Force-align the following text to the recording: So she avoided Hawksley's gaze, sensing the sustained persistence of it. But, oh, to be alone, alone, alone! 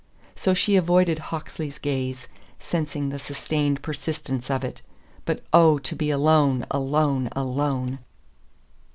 So 0.33 0.55
she 0.55 0.77
avoided 0.77 1.19
Hawksley's 1.29 1.77
gaze, 1.77 2.27
sensing 2.59 3.09
the 3.09 3.19
sustained 3.19 3.83
persistence 3.83 4.49
of 4.49 4.63
it. 4.63 4.81
But, 5.25 5.43
oh, 5.53 5.77
to 5.77 5.95
be 5.95 6.09
alone, 6.09 6.65
alone, 6.71 7.29
alone! 7.33 7.99